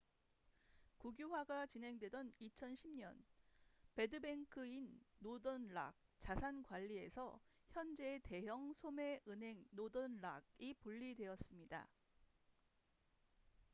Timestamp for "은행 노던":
9.27-10.17